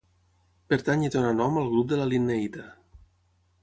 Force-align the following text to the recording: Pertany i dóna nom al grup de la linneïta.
Pertany 0.73 1.05
i 1.09 1.13
dóna 1.17 1.35
nom 1.43 1.61
al 1.63 1.71
grup 1.77 1.95
de 1.95 2.03
la 2.03 2.11
linneïta. 2.17 2.69